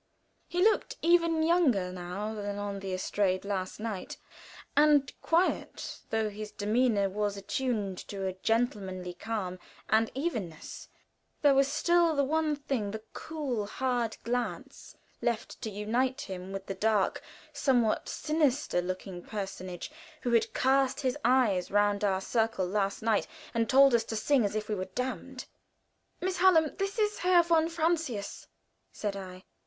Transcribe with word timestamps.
He 0.47 0.63
looked 0.63 0.97
even 1.03 1.43
younger 1.43 1.91
now 1.91 2.33
than 2.33 2.57
on 2.57 2.79
the 2.79 2.91
estrade 2.91 3.45
last 3.45 3.79
night, 3.79 4.17
and 4.75 5.13
quiet 5.21 5.99
though 6.09 6.31
his 6.31 6.49
demeanor 6.51 7.07
was, 7.07 7.37
attuned 7.37 7.99
to 8.07 8.25
a 8.25 8.33
gentlemanly 8.33 9.13
calm 9.13 9.59
and 9.89 10.09
evenness, 10.15 10.89
there 11.43 11.53
was 11.53 11.67
still 11.67 12.15
the 12.15 12.23
one 12.23 12.55
thing, 12.55 12.89
the 12.89 13.03
cool, 13.13 13.67
hard 13.67 14.17
glance 14.23 14.97
left, 15.21 15.61
to 15.61 15.69
unite 15.69 16.21
him 16.21 16.51
with 16.51 16.65
the 16.65 16.73
dark, 16.73 17.21
somewhat 17.53 18.09
sinister 18.09 18.81
looking 18.81 19.21
personage 19.21 19.91
who 20.21 20.31
had 20.31 20.51
cast 20.55 21.01
his 21.01 21.15
eyes 21.23 21.69
round 21.69 22.03
our 22.03 22.21
circle 22.21 22.65
last 22.65 23.03
night, 23.03 23.27
and 23.53 23.69
told 23.69 23.93
us 23.93 24.03
to 24.05 24.15
sing 24.15 24.43
as 24.45 24.55
if 24.55 24.67
we 24.67 24.73
were 24.73 24.85
damned. 24.95 25.45
"Miss 26.21 26.37
Hallam, 26.37 26.75
this 26.77 26.97
is 26.97 27.19
Herr 27.19 27.43
von 27.43 27.69
Francius," 27.69 28.47
said 28.91 29.15
I. 29.15 29.43